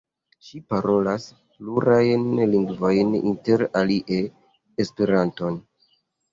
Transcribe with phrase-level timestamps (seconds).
[0.45, 1.27] Ŝi parolas
[1.57, 4.21] plurajn lingvojn inter alie
[4.87, 5.65] Esperanton.